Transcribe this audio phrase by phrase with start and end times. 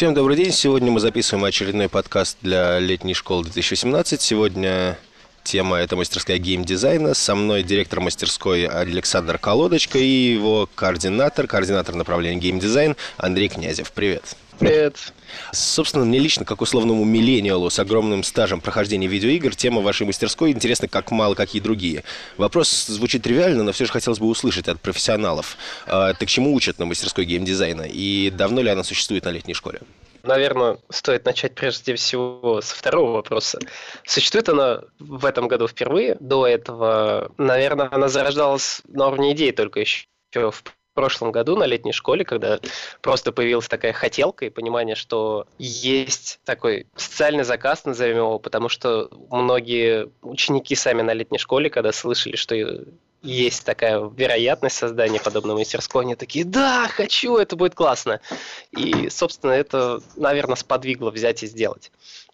[0.00, 0.50] Всем добрый день.
[0.50, 4.18] Сегодня мы записываем очередной подкаст для летней школы 2018.
[4.18, 4.96] Сегодня
[5.42, 7.12] тема– это мастерская геймдизайна.
[7.12, 13.92] Со мной директор мастерской Александр Колодочка и его координатор, координатор направления геймдизайн Андрей Князев.
[13.92, 14.36] Привет.
[14.60, 15.14] Привет.
[15.52, 20.86] Собственно, мне лично, как условному миллениалу с огромным стажем прохождения видеоигр, тема вашей мастерской интересна
[20.86, 22.04] как мало какие другие.
[22.36, 25.56] Вопрос звучит тривиально, но все же хотелось бы услышать от профессионалов.
[25.86, 27.86] А, ты к чему учат на мастерской геймдизайна?
[27.90, 29.80] И давно ли она существует на летней школе?
[30.24, 33.58] Наверное, стоит начать прежде всего со второго вопроса.
[34.04, 36.18] Существует она в этом году впервые.
[36.20, 40.62] До этого, наверное, она зарождалась на уровне идеи только еще в
[41.00, 42.60] прошлом году на летней школе, когда
[43.00, 49.08] просто появилась такая хотелка и понимание, что есть такой социальный заказ, назовем его, потому что
[49.30, 52.54] многие ученики сами на летней школе, когда слышали, что
[53.22, 58.20] есть такая вероятность создания подобной мастерской, они такие, да, хочу, это будет классно.
[58.72, 61.90] И, собственно, это, наверное, сподвигло взять и сделать.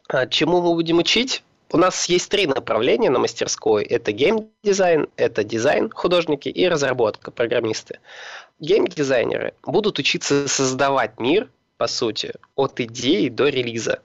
[0.08, 1.44] А чему мы будем учить?
[1.72, 3.84] У нас есть три направления на мастерской.
[3.84, 7.98] Это геймдизайн, это дизайн, художники и разработка, программисты.
[8.58, 14.00] Геймдизайнеры будут учиться создавать мир, по сути, от идеи до релиза.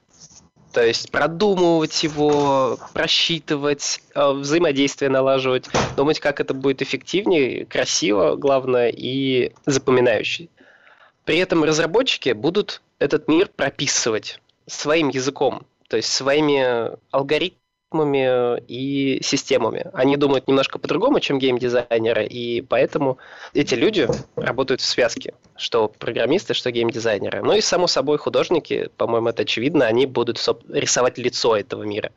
[0.73, 8.89] То есть продумывать его, просчитывать, э, взаимодействие налаживать, думать, как это будет эффективнее, красиво, главное,
[8.89, 10.49] и запоминающий.
[11.25, 16.95] При этом разработчики будут этот мир прописывать своим языком, то есть своими
[17.91, 19.89] алгоритмами и системами.
[19.93, 23.17] Они думают немножко по-другому, чем геймдизайнеры, и поэтому
[23.53, 27.43] эти люди работают в связке, что программисты, что геймдизайнеры.
[27.43, 30.37] Ну и, само собой, художники, по-моему, это очевидно, они будут
[30.69, 32.11] рисовать лицо этого мира.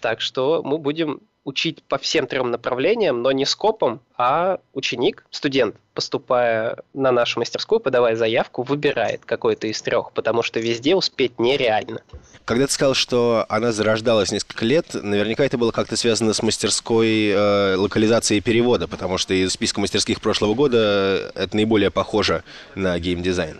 [0.00, 5.76] Так что мы будем учить по всем трем направлениям, но не скопом, а ученик, студент,
[5.94, 12.02] поступая на нашу мастерскую, подавая заявку, выбирает какой-то из трех, потому что везде успеть нереально.
[12.44, 17.28] Когда ты сказал, что она зарождалась несколько лет, наверняка это было как-то связано с мастерской
[17.28, 22.44] э, локализацией перевода, потому что из списка мастерских прошлого года это наиболее похоже
[22.74, 23.58] на геймдизайн.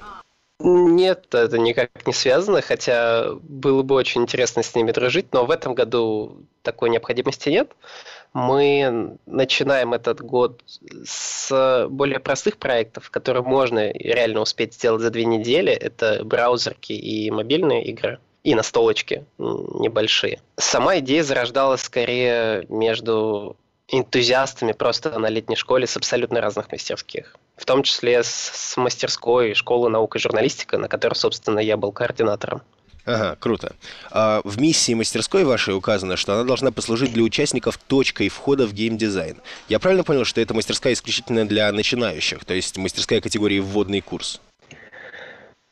[0.63, 5.51] Нет, это никак не связано, хотя было бы очень интересно с ними дружить, но в
[5.51, 7.73] этом году такой необходимости нет.
[8.35, 10.63] Мы начинаем этот год
[11.05, 15.73] с более простых проектов, которые можно реально успеть сделать за две недели.
[15.73, 20.41] Это браузерки и мобильные игры и настолочки небольшие.
[20.57, 23.57] Сама идея зарождалась скорее между
[23.89, 27.35] энтузиастами просто на летней школе с абсолютно разных мастерских.
[27.61, 31.93] В том числе с, с мастерской школы наук и журналистика, на которой, собственно, я был
[31.93, 32.63] координатором.
[33.05, 33.75] Ага, круто.
[34.11, 38.73] А в миссии мастерской вашей указано, что она должна послужить для участников точкой входа в
[38.73, 39.43] геймдизайн.
[39.69, 44.41] Я правильно понял, что это мастерская исключительно для начинающих, то есть мастерская категории вводный курс?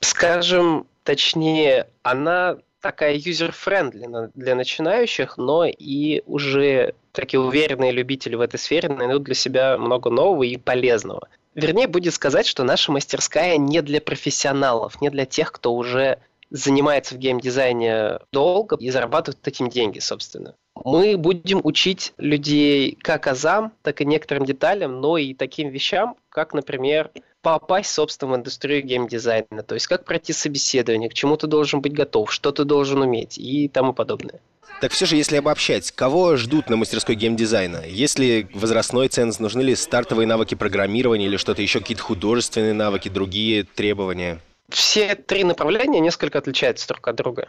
[0.01, 8.59] Скажем точнее, она такая user-friendly для начинающих, но и уже такие уверенные любители в этой
[8.59, 11.29] сфере найдут для себя много нового и полезного.
[11.55, 16.19] Вернее, будет сказать, что наша мастерская не для профессионалов, не для тех, кто уже
[16.51, 20.55] занимается в геймдизайне долго и зарабатывает этим деньги, собственно.
[20.85, 26.55] Мы будем учить людей как азам, так и некоторым деталям, но и таким вещам, как,
[26.55, 27.11] например,
[27.53, 31.95] попасть, собственно, в индустрию геймдизайна, то есть как пройти собеседование, к чему ты должен быть
[31.95, 34.41] готов, что ты должен уметь и тому подобное.
[34.81, 37.85] Так все же, если обобщать, кого ждут на мастерской геймдизайна?
[37.87, 43.09] Есть ли возрастной ценз, нужны ли стартовые навыки программирования или что-то еще, какие-то художественные навыки,
[43.09, 44.41] другие требования?
[44.69, 47.49] Все три направления несколько отличаются друг от друга.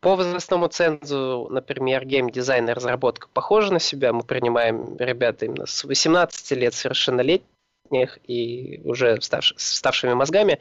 [0.00, 4.12] По возрастному цензу, например, геймдизайн и разработка похожи на себя.
[4.12, 7.46] Мы принимаем ребят именно с 18 лет совершеннолетних
[8.26, 10.58] и уже ставш, ставшими мозгами.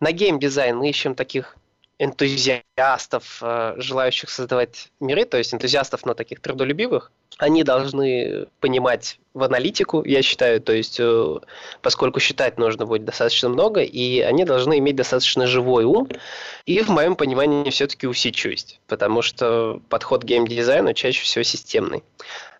[0.00, 1.56] На геймдизайн мы ищем таких
[1.98, 9.42] энтузиастов, э, желающих создавать миры, то есть энтузиастов, но таких трудолюбивых, они должны понимать в
[9.42, 11.36] аналитику, я считаю, то есть э,
[11.82, 16.08] поскольку считать нужно будет достаточно много, и они должны иметь достаточно живой ум,
[16.66, 22.02] и в моем понимании все-таки усидчивость, потому что подход к геймдизайну чаще всего системный.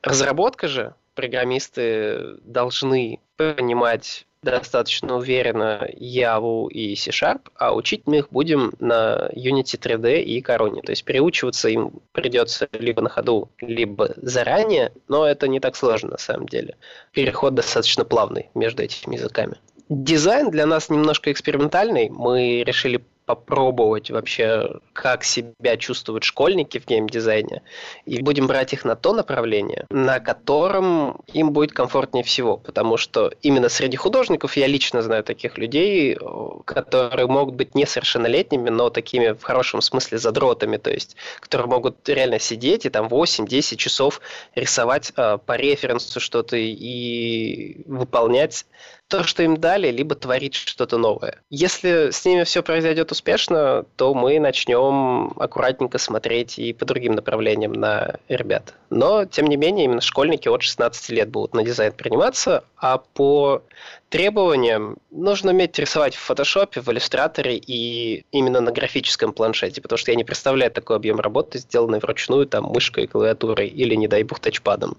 [0.03, 8.75] Разработка же, программисты должны понимать достаточно уверенно Яву и C-Sharp, а учить мы их будем
[8.79, 10.83] на Unity 3D и Coroне.
[10.83, 16.11] То есть переучиваться им придется либо на ходу, либо заранее, но это не так сложно
[16.11, 16.77] на самом деле.
[17.13, 19.57] Переход достаточно плавный между этими языками.
[19.89, 22.09] Дизайн для нас немножко экспериментальный.
[22.09, 27.63] Мы решили попробовать вообще, как себя чувствуют школьники в геймдизайне,
[28.05, 33.33] и будем брать их на то направление, на котором им будет комфортнее всего, потому что
[33.43, 36.17] именно среди художников я лично знаю таких людей,
[36.65, 42.39] которые могут быть несовершеннолетними, но такими в хорошем смысле задротами, то есть, которые могут реально
[42.39, 44.21] сидеть и там 8-10 часов
[44.55, 48.67] рисовать э, по референсу что-то и выполнять
[49.09, 51.41] то, что им дали, либо творить что-то новое.
[51.51, 57.73] Если с ними все произойдет успешно, то мы начнем аккуратненько смотреть и по другим направлениям
[57.73, 58.75] на ребят.
[58.91, 63.63] Но, тем не менее, именно школьники от 16 лет будут на дизайн приниматься, а по
[64.09, 70.13] требованиям нужно уметь рисовать в фотошопе, в иллюстраторе и именно на графическом планшете, потому что
[70.13, 74.41] я не представляю такой объем работы, сделанный вручную там мышкой, клавиатурой или, не дай бог,
[74.41, 74.97] тачпадом.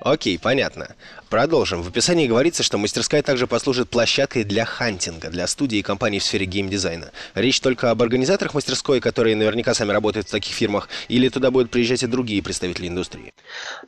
[0.00, 0.94] Окей, понятно.
[1.28, 1.82] Продолжим.
[1.82, 6.22] В описании говорится, что мастерская также послужит площадкой для хантинга, для студий и компаний в
[6.22, 7.10] сфере геймдизайна.
[7.34, 11.70] Речь только об организаторах мастерской, которые наверняка сами работают в таких фирмах, или туда будут
[11.70, 13.32] приезжать и другие представители индустрии?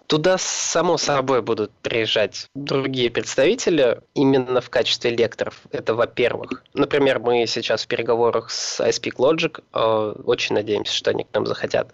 [0.06, 5.60] Туда, само собой, будут приезжать другие представители именно в качестве лекторов.
[5.70, 6.64] Это во-первых.
[6.74, 11.46] Например, мы сейчас в переговорах с iSpeak Logic, э, очень надеемся, что они к нам
[11.46, 11.92] захотят.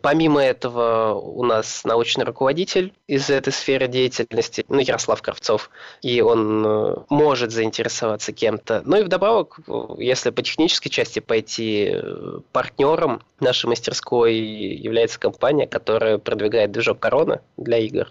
[0.00, 5.70] Помимо этого, у нас научный руководитель из этой сферы деятельности, ну, Ярослав Кравцов,
[6.02, 8.82] и он э, может заинтересоваться кем-то.
[8.84, 9.58] Ну и вдобавок,
[9.98, 17.40] если по технической части пойти, э, партнером нашей мастерской является компания, которая продвигает движок Корона
[17.56, 18.10] для игр.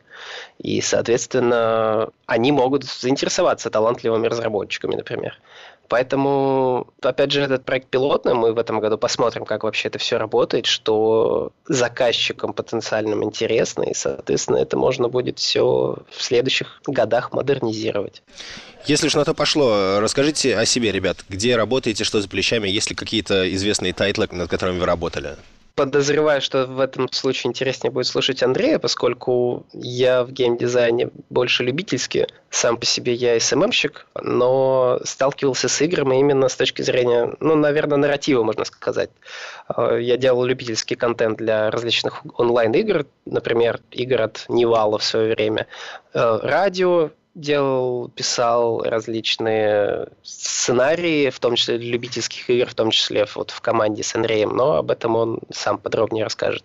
[0.59, 5.39] И, соответственно, они могут заинтересоваться талантливыми разработчиками, например.
[5.89, 10.17] Поэтому, опять же, этот проект пилотный, мы в этом году посмотрим, как вообще это все
[10.17, 18.21] работает, что заказчикам потенциальным интересно, и, соответственно, это можно будет все в следующих годах модернизировать.
[18.85, 21.17] Если уж на то пошло, расскажите о себе, ребят.
[21.29, 25.35] Где работаете, что за плечами, есть ли какие-то известные тайтлы, над которыми вы работали?
[25.77, 32.27] Подозреваю, что в этом случае интереснее будет слушать Андрея, поскольку я в геймдизайне больше любительски.
[32.49, 37.99] Сам по себе я СММщик, но сталкивался с играми именно с точки зрения, ну, наверное,
[37.99, 39.11] нарратива, можно сказать.
[39.69, 45.67] Э, я делал любительский контент для различных онлайн-игр, например, игр от Невала в свое время.
[46.15, 53.25] Э, радио, делал, писал различные сценарии, в том числе для любительских игр, в том числе
[53.35, 56.63] вот в команде с Андреем, но об этом он сам подробнее расскажет.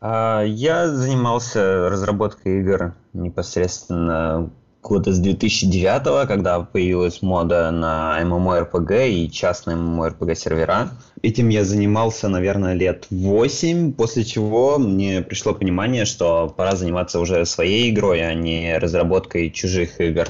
[0.00, 4.50] А, я занимался разработкой игр непосредственно
[4.82, 10.90] года с 2009, когда появилась мода на MMORPG и частные MMORPG сервера.
[11.22, 17.44] Этим я занимался, наверное, лет 8, после чего мне пришло понимание, что пора заниматься уже
[17.44, 20.28] своей игрой, а не разработкой чужих игр.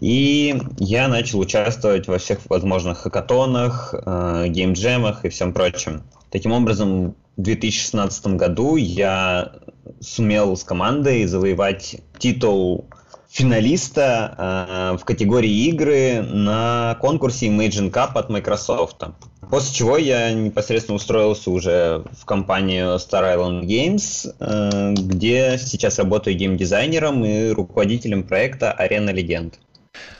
[0.00, 6.02] И я начал участвовать во всех возможных хакатонах, э, геймджемах и всем прочем.
[6.30, 9.52] Таким образом, в 2016 году я
[10.00, 12.86] сумел с командой завоевать титул
[13.34, 19.02] финалиста э, в категории игры на конкурсе Imagine Cup от Microsoft.
[19.50, 26.36] После чего я непосредственно устроился уже в компанию Star Island Games, э, где сейчас работаю
[26.36, 29.54] геймдизайнером и руководителем проекта Arena Legend.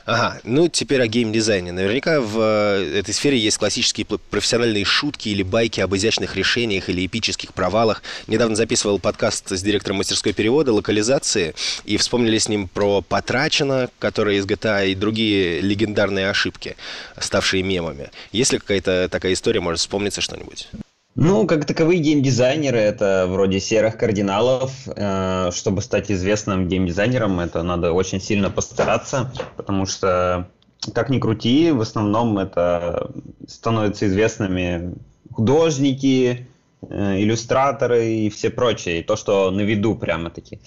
[0.05, 1.71] Ага, ну теперь о геймдизайне.
[1.71, 7.05] Наверняка в э, этой сфере есть классические профессиональные шутки или байки об изящных решениях или
[7.07, 8.03] эпических провалах.
[8.27, 11.55] Недавно записывал подкаст с директором мастерской перевода, локализации,
[11.85, 16.75] и вспомнили с ним про Потрачено, которое из GTA, и другие легендарные ошибки,
[17.19, 18.11] ставшие мемами.
[18.31, 20.67] Есть ли какая-то такая история, может вспомниться что-нибудь?
[21.17, 24.73] Ну, как таковые геймдизайнеры, это вроде серых кардиналов.
[24.85, 30.49] Э, чтобы стать известным геймдизайнером, это надо очень сильно постараться, потому что,
[30.93, 33.11] как ни крути, в основном это
[33.47, 34.95] становятся известными
[35.31, 36.49] художники,
[36.81, 40.59] э, иллюстраторы и все прочее, то, что на виду прямо-таки.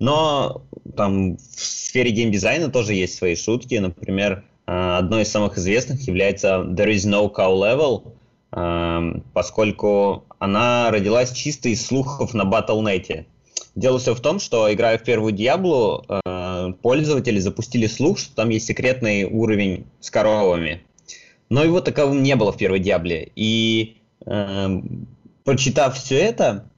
[0.00, 0.62] Но
[0.96, 3.76] там в сфере геймдизайна тоже есть свои шутки.
[3.76, 8.14] Например, э, одной из самых известных является There is no cow level,
[9.32, 13.26] поскольку она родилась чисто из слухов на Battle.net.
[13.74, 18.50] Дело все в том, что, играя в первую Диаблу, э, пользователи запустили слух, что там
[18.50, 20.82] есть секретный уровень с коровами.
[21.48, 23.32] Но его таковым не было в первой Диабле.
[23.34, 25.06] И эм,
[25.44, 26.70] прочитав все это,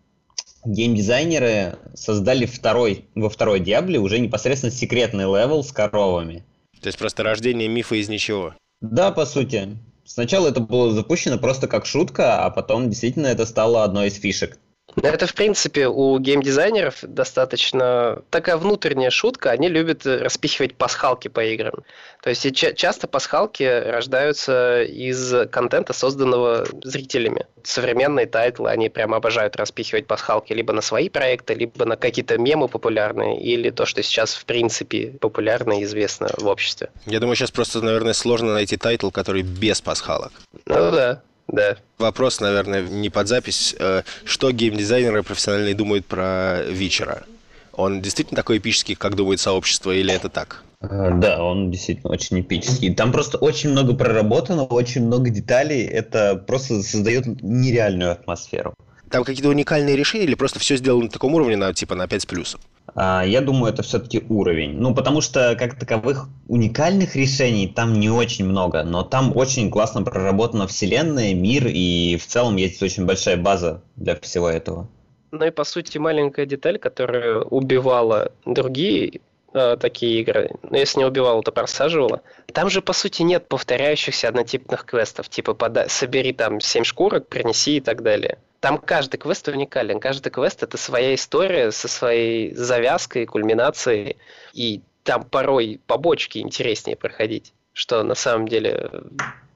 [0.65, 6.45] геймдизайнеры создали второй, во второй Диабле уже непосредственно секретный level с коровами.
[6.81, 8.55] То есть просто рождение мифа из ничего.
[8.81, 9.77] Да, по сути.
[10.05, 14.59] Сначала это было запущено просто как шутка, а потом действительно это стало одной из фишек.
[15.03, 19.51] Это, в принципе, у геймдизайнеров достаточно такая внутренняя шутка.
[19.51, 21.75] Они любят распихивать пасхалки по играм.
[22.23, 27.47] То есть часто пасхалки рождаются из контента, созданного зрителями.
[27.63, 32.69] Современные тайтлы, они прям обожают распихивать пасхалки либо на свои проекты, либо на какие-то мемы
[32.69, 36.91] популярные, или то, что сейчас, в принципе, популярно и известно в обществе.
[37.07, 40.33] Я думаю, сейчас просто, наверное, сложно найти title, который без пасхалок.
[40.67, 41.23] Ну да.
[41.49, 41.77] Да.
[41.99, 43.75] Вопрос, наверное, не под запись.
[43.79, 47.25] Э, что геймдизайнеры профессиональные думают про Witcher а?
[47.73, 50.63] Он действительно такой эпический, как думает сообщество, или это так?
[50.81, 52.95] Э, да, он действительно очень эпический.
[52.95, 55.85] Там просто очень много проработано, очень много деталей.
[55.85, 58.75] Это просто создает нереальную атмосферу.
[59.11, 62.23] Там какие-то уникальные решения или просто все сделано на таком уровне, на, типа на 5
[62.23, 62.61] с плюсом?
[62.95, 64.79] А, я думаю, это все-таки уровень.
[64.79, 70.03] Ну, потому что, как таковых, уникальных решений там не очень много, но там очень классно
[70.03, 74.89] проработана вселенная, мир, и в целом есть очень большая база для всего этого.
[75.33, 79.21] Ну и, по сути, маленькая деталь, которая убивала другие
[79.55, 82.23] э, такие игры, но если не убивала, то просаживала.
[82.53, 87.79] Там же, по сути, нет повторяющихся однотипных квестов, типа пода- собери там 7 шкурок, принеси
[87.79, 88.39] и так далее.
[88.61, 90.01] Там каждый квест уникален.
[90.01, 94.17] Каждый квест это своя история со своей завязкой, кульминацией.
[94.55, 98.91] И там порой побочки интереснее проходить, что на самом деле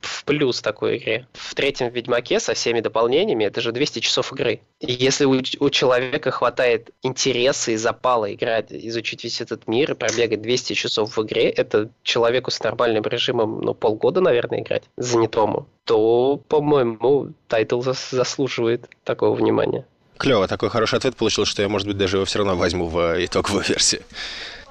[0.01, 1.27] в плюс такой игре.
[1.33, 4.61] В третьем Ведьмаке со всеми дополнениями это же 200 часов игры.
[4.81, 9.95] И если у, у человека хватает интереса и запала играть, изучить весь этот мир и
[9.95, 15.67] пробегать 200 часов в игре, это человеку с нормальным режимом, ну, полгода, наверное, играть занятому,
[15.85, 19.85] то, по-моему, title заслуживает такого внимания.
[20.17, 23.25] Клево, такой хороший ответ получил, что я, может быть, даже его все равно возьму в
[23.25, 24.03] итоговую версию.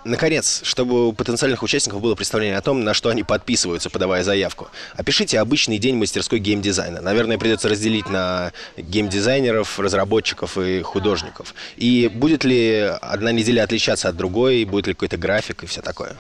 [0.08, 4.70] Наконец, чтобы у потенциальных участников было представление о том, на что они подписываются, подавая заявку.
[4.96, 7.02] Опишите обычный день мастерской геймдизайна.
[7.02, 11.54] Наверное, придется разделить на геймдизайнеров, разработчиков и художников.
[11.76, 16.16] И будет ли одна неделя отличаться от другой, будет ли какой-то график и все такое?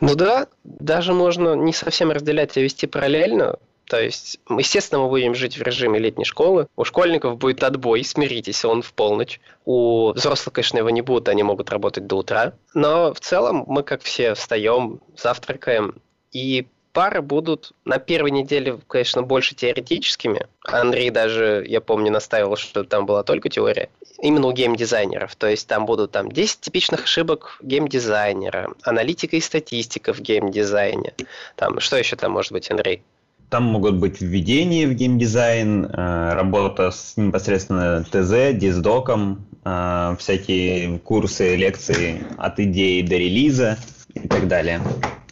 [0.00, 3.56] Ну да, даже можно не совсем разделять, а вести параллельно.
[3.86, 6.68] То есть, естественно, мы будем жить в режиме летней школы.
[6.76, 9.40] У школьников будет отбой, смиритесь, он в полночь.
[9.64, 12.54] У взрослых, конечно, его не будут, они могут работать до утра.
[12.72, 15.96] Но в целом мы, как все, встаем, завтракаем.
[16.32, 20.46] И пары будут на первой неделе, конечно, больше теоретическими.
[20.64, 23.90] Андрей даже, я помню, наставил, что там была только теория.
[24.20, 25.34] Именно у геймдизайнеров.
[25.36, 31.12] То есть там будут там 10 типичных ошибок геймдизайнера, аналитика и статистика в геймдизайне.
[31.56, 33.02] Там, что еще там может быть, Андрей?
[33.54, 41.54] Там могут быть введения в геймдизайн, э, работа с непосредственно ТЗ, диздоком, э, всякие курсы,
[41.54, 43.78] лекции от идеи до релиза
[44.12, 44.80] и так далее.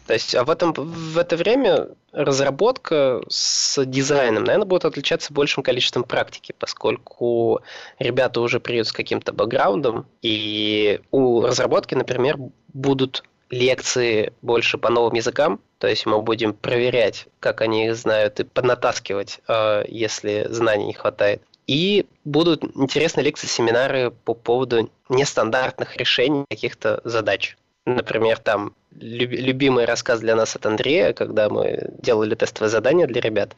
[0.07, 5.61] То есть а в, этом, в это время разработка с дизайном, наверное, будет отличаться большим
[5.61, 7.59] количеством практики, поскольку
[7.99, 12.37] ребята уже приедут с каким-то бэкграундом, и у разработки, например,
[12.73, 18.39] будут лекции больше по новым языкам, то есть мы будем проверять, как они их знают,
[18.39, 21.41] и поднатаскивать, э, если знаний не хватает.
[21.67, 27.57] И будут интересные лекции, семинары по поводу нестандартных решений каких-то задач.
[27.85, 33.55] Например, там любимый рассказ для нас от Андрея, когда мы делали тестовое задание для ребят.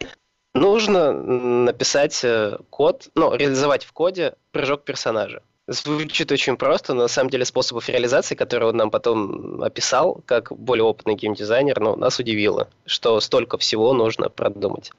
[0.53, 5.41] Нужно написать э, код, ну, реализовать в коде прыжок персонажа.
[5.67, 10.51] Звучит очень просто, но на самом деле способов реализации, которые он нам потом описал, как
[10.55, 14.91] более опытный геймдизайнер, ну, нас удивило, что столько всего нужно продумать.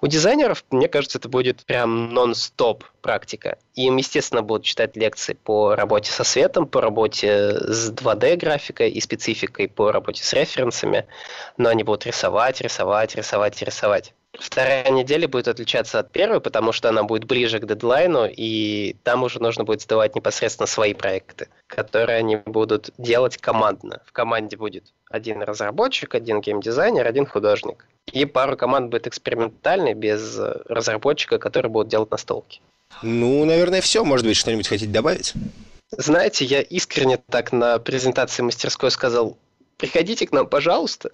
[0.00, 3.58] У дизайнеров, мне кажется, это будет прям нон-стоп практика.
[3.74, 9.66] Им, естественно, будут читать лекции по работе со светом, по работе с 2D-графикой и спецификой
[9.66, 11.06] по работе с референсами,
[11.56, 14.14] но они будут рисовать, рисовать, рисовать рисовать.
[14.38, 19.22] Вторая неделя будет отличаться от первой, потому что она будет ближе к дедлайну, и там
[19.22, 24.02] уже нужно будет сдавать непосредственно свои проекты, которые они будут делать командно.
[24.06, 27.86] В команде будет один разработчик, один геймдизайнер, один художник.
[28.12, 32.60] И пару команд будет экспериментальной, без разработчика, который будет делать настолки.
[33.02, 34.04] Ну, наверное, все.
[34.04, 35.34] Может быть, что-нибудь хотите добавить?
[35.90, 39.38] Знаете, я искренне так на презентации мастерской сказал,
[39.76, 41.10] приходите к нам, пожалуйста.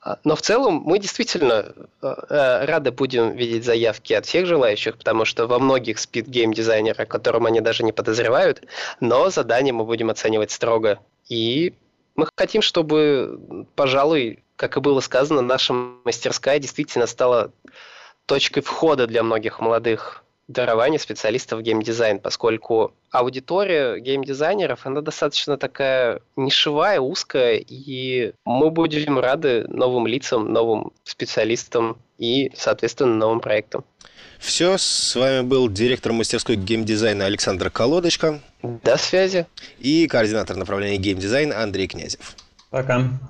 [0.00, 4.96] А, но в целом мы действительно э, э, рады будем видеть заявки от всех желающих,
[4.96, 8.62] потому что во многих спит гейм-дизайнеры, о котором они даже не подозревают,
[9.00, 11.00] но задание мы будем оценивать строго.
[11.28, 11.74] И
[12.16, 17.52] мы хотим, чтобы, пожалуй, как и было сказано, наша мастерская действительно стала
[18.26, 26.20] точкой входа для многих молодых дарование специалистов в геймдизайн, поскольку аудитория геймдизайнеров, она достаточно такая
[26.36, 33.84] нишевая, узкая, и мы будем рады новым лицам, новым специалистам и, соответственно, новым проектам.
[34.38, 38.40] Все, с вами был директор мастерской геймдизайна Александр Колодочка.
[38.62, 39.46] До связи.
[39.78, 42.34] И координатор направления геймдизайн Андрей Князев.
[42.70, 43.10] Пока.